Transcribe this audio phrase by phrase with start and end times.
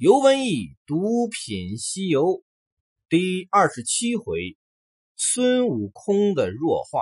[0.00, 2.44] 尤文义独品西游
[3.08, 4.56] 第二十七回：
[5.16, 7.00] 孙悟空的弱化。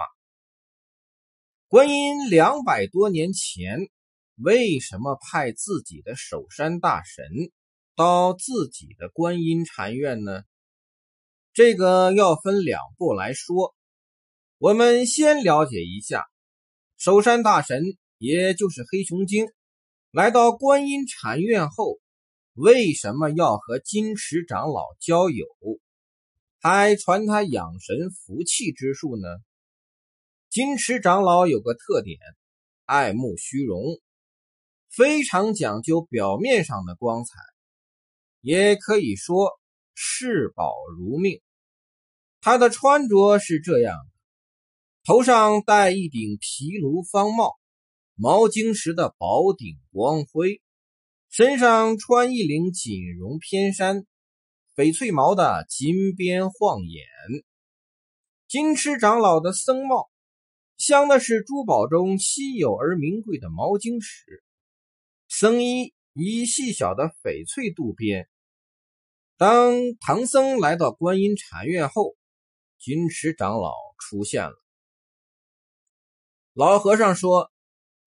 [1.69, 3.91] 观音两百多年前
[4.37, 7.27] 为什么派自己的守山大神
[7.95, 10.45] 到自己的观音禅院呢？
[11.53, 13.75] 这个要分两步来说。
[14.57, 16.25] 我们先了解一下
[16.97, 17.83] 守山大神，
[18.17, 19.49] 也就是黑熊精。
[20.11, 21.99] 来到观音禅院后，
[22.57, 25.45] 为什么要和金池长老交友，
[26.59, 29.29] 还传他养神服气之术呢？
[30.49, 32.19] 金池长老有个特点，
[32.87, 34.01] 爱慕虚荣，
[34.89, 37.33] 非常讲究表面上的光彩，
[38.41, 39.51] 也可以说
[39.95, 41.43] 视宝如命。
[42.41, 44.11] 他的穿着是这样的：
[45.05, 47.55] 头上戴一顶毗卢方帽。
[48.15, 50.63] 毛晶石的宝顶光辉，
[51.37, 54.07] 身上穿一领锦绒偏衫，
[54.75, 57.05] 翡翠毛的金边晃眼。
[58.49, 60.09] 金池长老的僧帽，
[60.79, 64.43] 镶的是珠宝中稀有而名贵的毛晶石，
[65.29, 68.31] 僧衣以细小的翡翠渡边。
[69.37, 72.17] 当唐僧来到观音禅院后，
[72.79, 74.55] 金池长老出现了。
[76.55, 77.53] 老和尚说。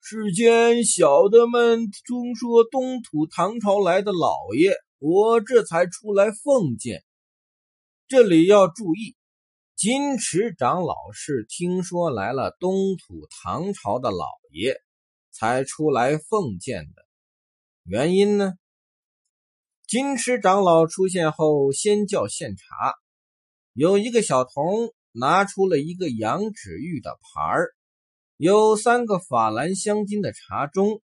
[0.01, 7.03] 世间小的们听说东土唐朝来的老爷，我这才出来奉见。
[8.07, 9.15] 这里要注意，
[9.75, 14.77] 金池长老是听说来了东土唐朝的老爷，
[15.31, 17.05] 才出来奉见的。
[17.83, 18.53] 原因呢？
[19.85, 22.93] 金池长老出现后，先叫献茶，
[23.73, 27.75] 有一个小童拿出了一个羊脂玉的盘儿。
[28.41, 31.01] 有三个法兰镶金的茶盅，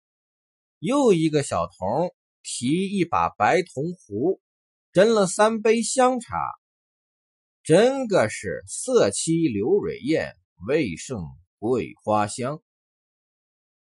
[0.80, 4.40] 又一个小童提一把白铜壶，
[4.94, 6.34] 斟了三杯香茶，
[7.62, 11.26] 真个是色凄流蕊艳，味胜
[11.60, 12.62] 桂花香。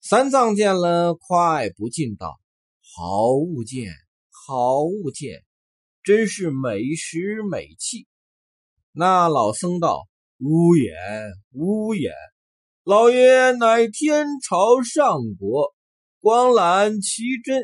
[0.01, 2.39] 三藏见了，夸爱不尽，道
[2.81, 3.93] ：“好物件，
[4.31, 5.43] 好物件，
[6.01, 8.07] 真是美食美器。”
[8.93, 10.07] 那老僧道
[10.41, 10.95] ：“无言，
[11.51, 12.11] 无言。”
[12.85, 15.73] 老爷乃天朝上国，
[16.19, 17.63] 光览奇珍，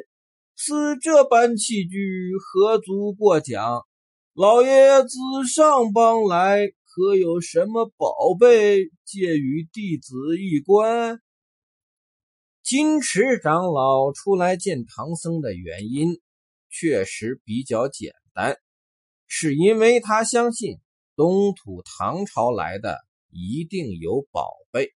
[0.55, 3.85] 似这般器具，何足过奖？
[4.33, 5.17] 老爷自
[5.53, 11.19] 上邦来，可有什么宝贝借与弟子一观？
[12.63, 16.21] 金池长老出来见唐僧的原因，
[16.69, 18.55] 确实比较简单，
[19.27, 20.77] 是因为他相信
[21.17, 24.93] 东土唐朝来的一定有宝贝。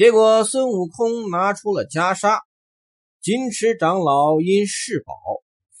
[0.00, 2.40] 结果，孙悟空拿出了袈裟，
[3.20, 5.12] 金池长老因示宝，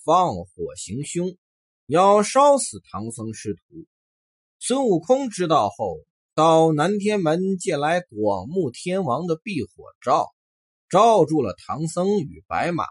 [0.04, 1.38] 放火行凶，
[1.86, 3.86] 要烧死唐僧师徒。
[4.58, 5.96] 孙悟空知道后，
[6.34, 9.70] 到南天门借来广目天王的避火
[10.02, 10.28] 罩，
[10.90, 12.84] 罩住了唐僧与白马，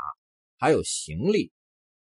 [0.57, 1.51] 还有行李。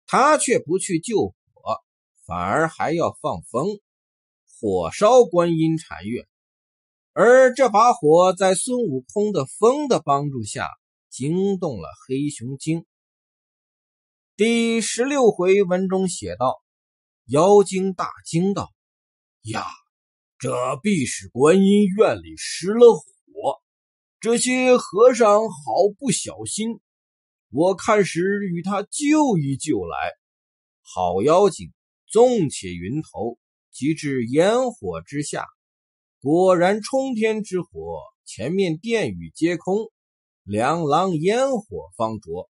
[0.06, 1.82] 他却不去救火，
[2.26, 3.78] 反而还要放风，
[4.62, 6.26] 火烧观音禅院。
[7.19, 10.69] 而这把火在孙悟空的风的帮助下，
[11.09, 12.85] 惊动了黑熊精。
[14.35, 16.61] 第十六回文中写道
[17.25, 18.72] ：“妖精大惊道
[19.50, 19.66] ：‘呀，
[20.38, 23.63] 这必是观音院里失了火，
[24.19, 25.55] 这些和尚好
[25.97, 26.79] 不小心。
[27.49, 30.11] 我看时与他救一救来。’
[30.85, 31.73] 好妖精
[32.05, 33.39] 纵起云头，
[33.72, 35.47] 即至烟火之下。”
[36.19, 39.91] 果然冲天之火，前面殿宇皆空，
[40.41, 42.50] 两廊烟火方着。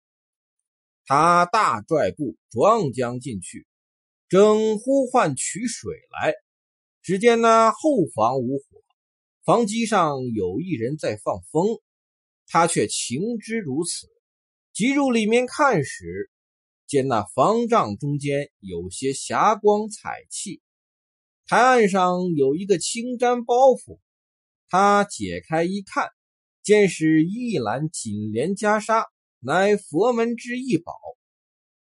[1.05, 3.67] 他大拽步撞将进去，
[4.29, 6.33] 正呼唤取水来，
[7.01, 7.79] 只见那后
[8.15, 8.63] 房无火，
[9.43, 11.81] 房基上有一人在放风，
[12.47, 14.07] 他却情知如此，
[14.71, 16.31] 即入里面看时，
[16.87, 20.61] 见那方丈中间有些霞光彩气。
[21.49, 24.01] 台案上有一个青毡包袱，
[24.67, 26.09] 他解开一看，
[26.61, 29.05] 见是一篮锦莲袈裟，
[29.39, 30.93] 乃佛门之异宝，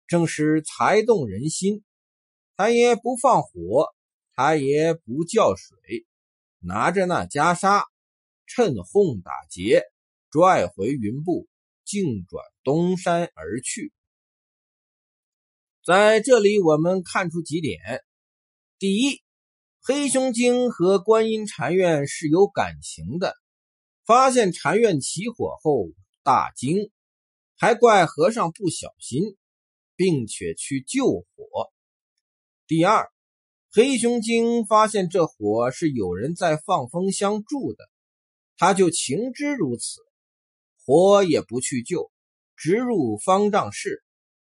[0.08, 1.84] 正是才动人心。
[2.56, 3.94] 他也不放火，
[4.34, 5.78] 他也不叫水，
[6.58, 7.84] 拿着那袈裟，
[8.48, 9.84] 趁哄打劫，
[10.32, 11.48] 拽回云步，
[11.86, 13.94] 径转东山而去。
[15.86, 18.04] 在这里，我们看出几点：
[18.80, 19.22] 第一。
[19.86, 23.36] 黑熊精和观音禅院是有感情的，
[24.06, 25.90] 发现禅院起火后
[26.24, 26.90] 大惊，
[27.58, 29.36] 还怪和尚不小心，
[29.98, 31.26] 并且去救火。
[32.66, 33.12] 第二，
[33.74, 37.84] 黑熊精发现这火是有人在放风箱住的，
[38.56, 40.00] 他就情知如此，
[40.86, 42.10] 火也不去救，
[42.56, 44.02] 直入方丈室。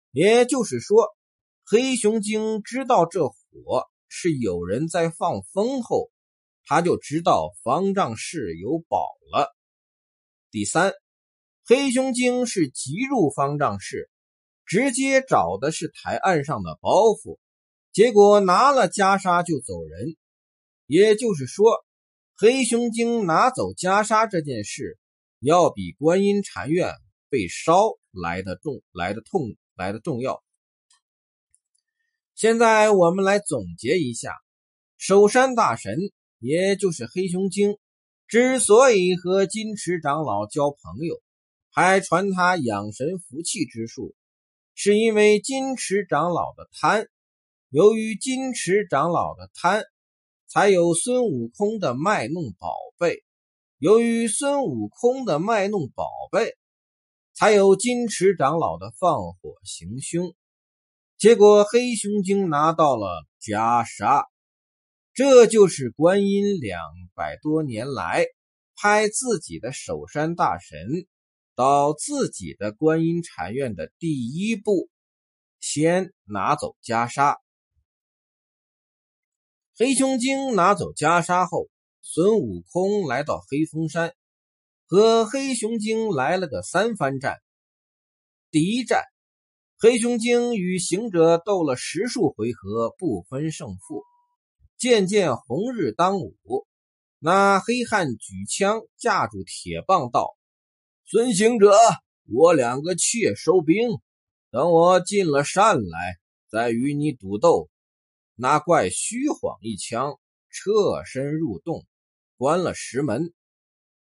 [0.10, 1.16] 也就是说，
[1.64, 6.12] 黑熊精知道这火是有人在放风后，
[6.66, 9.56] 他就知道方丈室有宝了。
[10.52, 10.94] 第三，
[11.66, 14.10] 黑熊精是急入方丈室。
[14.66, 17.40] 直接找的是台案上的包袱，
[17.94, 20.18] 结果拿了袈裟就走人。
[20.88, 21.72] 也就是说，
[22.36, 25.00] 黑熊精拿走袈裟这件事，
[25.40, 26.94] 要比观音禅院
[27.30, 30.44] 被烧来的重、来的痛、来的重要。
[32.38, 34.32] 现在我们来总结一下：
[34.96, 35.98] 守山大神，
[36.38, 37.80] 也就是黑熊精，
[38.28, 41.20] 之所以和金池长老交朋友，
[41.72, 44.14] 还传他养神服气之术。
[44.76, 47.08] 是因为金池长老的贪，
[47.70, 49.82] 由于金池长老的贪，
[50.48, 53.16] 才有孙悟空的卖弄宝贝；
[53.80, 56.56] 由于孙悟空的卖弄宝贝，
[57.34, 60.36] 才有金池长老的放火行凶。
[61.18, 64.26] 结果黑熊精拿到了袈裟，
[65.14, 66.80] 这就是观音两
[67.16, 68.26] 百多年来
[68.76, 71.08] 派自己的守山大神。
[71.56, 74.92] 到自己的观音禅院的第一步，
[75.60, 77.38] 先拿走袈裟。
[79.76, 81.68] 黑熊精拿走袈裟后，
[82.04, 84.14] 孙悟空来到黑风山，
[84.86, 87.38] 和黑熊精来了个三番战。
[88.52, 89.02] 第一战，
[89.80, 94.04] 黑熊精与行者斗了十数回合，不分胜负。
[94.76, 96.36] 渐渐红日当午，
[97.20, 100.36] 那黑汉举枪架住铁棒道。
[101.06, 101.76] 孙行者，
[102.26, 104.00] 我两个妾收兵，
[104.50, 106.18] 等我进了山来，
[106.50, 107.70] 再与你赌斗。
[108.34, 110.18] 那怪虚晃一枪，
[110.50, 111.86] 侧身入洞，
[112.38, 113.32] 关了石门，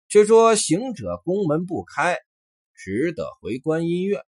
[0.07, 2.17] 却说行者宫门不开，
[2.73, 4.21] 只得回观音院。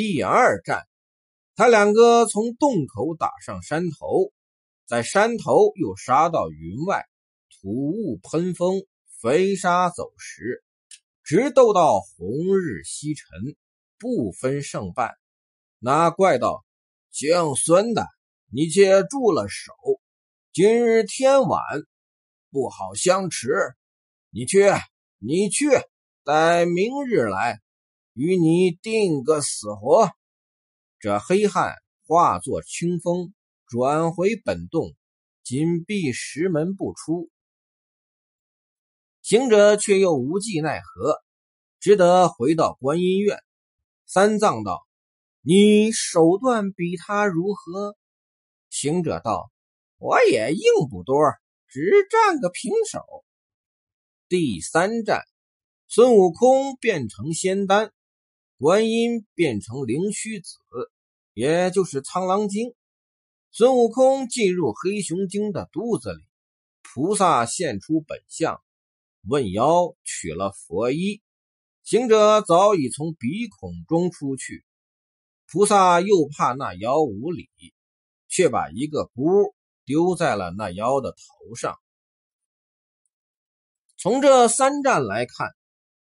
[0.00, 0.86] 第二战，
[1.56, 4.32] 他两个从洞口打上山头，
[4.86, 7.04] 在山头又杀到云外，
[7.50, 8.80] 吐雾喷风，
[9.20, 10.62] 飞沙走石。
[11.24, 13.56] 直斗到红日西沉，
[13.98, 15.16] 不分胜败。
[15.80, 16.64] 那怪道
[17.10, 18.06] ：“姓孙的，
[18.52, 19.72] 你且住了手。
[20.52, 21.60] 今日天晚，
[22.52, 23.48] 不好相持。
[24.30, 24.62] 你去，
[25.18, 25.66] 你去，
[26.22, 27.58] 待明日来，
[28.18, 30.10] 与你定个死活。”
[30.98, 33.32] 这黑汉化作清风，
[33.68, 34.96] 转回本洞，
[35.44, 37.30] 紧闭石门不出。
[39.22, 41.22] 行者却又无计奈何，
[41.78, 43.38] 只得回到观音院。
[44.04, 44.84] 三藏道
[45.40, 47.96] ：“你手段比他如何？”
[48.68, 49.52] 行者道
[49.98, 51.16] ：“我也硬不多，
[51.68, 53.00] 只战个平手。”
[54.28, 55.22] 第三战，
[55.86, 57.92] 孙悟空变成仙丹，
[58.58, 60.56] 观音变成灵虚子，
[61.32, 62.74] 也就是苍狼精。
[63.52, 66.24] 孙悟空进入黑熊精的肚子里，
[66.82, 68.60] 菩萨现出本相。
[69.28, 71.22] 问妖取了佛衣，
[71.84, 74.64] 行者早已从鼻孔中出去。
[75.46, 77.48] 菩萨又怕那妖无礼，
[78.26, 81.78] 却把一个箍丢在了那妖的头上。
[83.96, 85.54] 从这三战来看，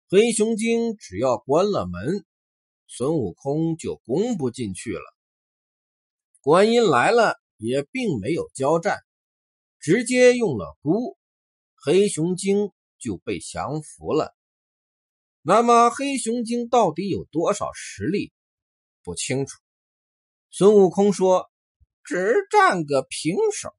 [0.08, 2.26] 黑熊精只要关了门，
[2.94, 5.04] 孙悟空就攻不进去了。
[6.42, 8.98] 观音来了也并没有交战，
[9.80, 11.16] 直接用了箍，
[11.74, 12.70] 黑熊精。
[13.04, 14.32] 就被降服了。
[15.42, 18.32] 那么黑熊精到底有多少实力？
[19.02, 19.58] 不清楚。
[20.52, 21.50] 孙悟空说
[22.06, 23.74] ：“只战个平手。”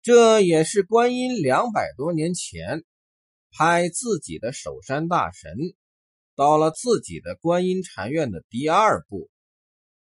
[0.00, 2.86] 这也是观音两百多年前
[3.50, 5.52] 派自己的守山大神
[6.36, 9.28] 到了自己的观音禅院的第二步，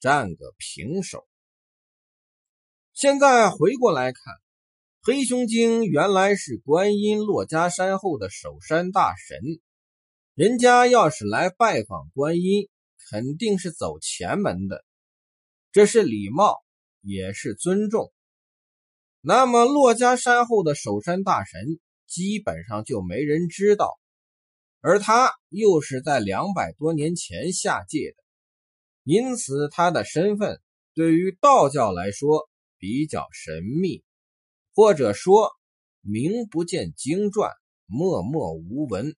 [0.01, 1.27] 战个平手。
[2.93, 4.21] 现在回过来看。
[5.03, 9.39] 黑熊精原来是观音落家山后的守山大神，
[10.35, 12.69] 人家要是来拜访观音，
[13.09, 14.85] 肯定是走前门的，
[15.71, 16.57] 这是礼貌，
[17.03, 18.13] 也是尊重。
[19.21, 21.79] 那么落家山后的守山大神，
[22.09, 24.01] 基本上就没人知道，
[24.81, 28.25] 而他又是在两百多年前下界的，
[29.05, 30.61] 因此他的身份
[30.95, 34.03] 对于道教来说比较神秘。
[34.75, 35.53] 或者说，
[36.03, 37.51] 名不见经传，
[37.87, 39.17] 默默无闻。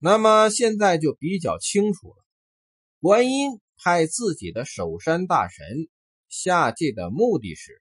[0.00, 2.24] 那么现在就比较清楚了。
[3.00, 5.64] 观音派自己的守山大神
[6.28, 7.80] 下界的目的是，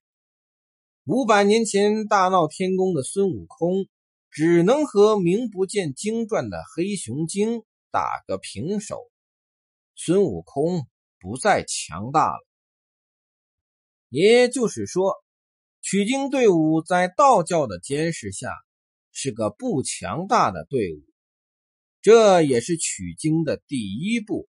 [1.06, 3.88] 五百年前大闹天宫的孙悟空
[4.30, 9.10] 只能和名不见经传的黑熊精打个平手，
[9.96, 10.88] 孙悟空
[11.20, 12.48] 不再强大了。
[14.10, 15.16] 也就是说，
[15.82, 18.52] 取经队伍在道教的监视下
[19.12, 21.04] 是个不强大的队伍，
[22.02, 24.48] 这也是取经的第一步。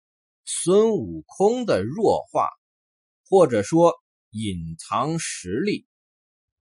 [0.43, 2.49] 孙悟空的弱化，
[3.29, 3.93] 或者说
[4.31, 5.85] 隐藏实力。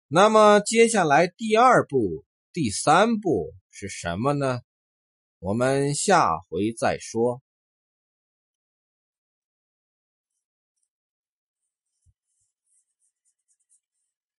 [0.06, 4.62] 那么接下来第二步、第三步是什么呢？
[5.38, 7.40] 我们下回再说。